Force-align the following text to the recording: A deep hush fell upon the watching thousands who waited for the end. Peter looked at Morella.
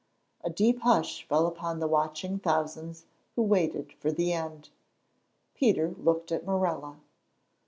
A 0.43 0.49
deep 0.49 0.79
hush 0.79 1.27
fell 1.27 1.45
upon 1.45 1.77
the 1.77 1.85
watching 1.85 2.39
thousands 2.39 3.05
who 3.35 3.43
waited 3.43 3.93
for 3.93 4.11
the 4.11 4.33
end. 4.33 4.69
Peter 5.53 5.89
looked 5.91 6.31
at 6.31 6.43
Morella. 6.43 6.99